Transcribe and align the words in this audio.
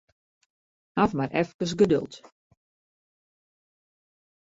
Haw 0.95 1.11
mar 1.17 1.29
efkes 1.41 1.71
geduld. 1.81 2.13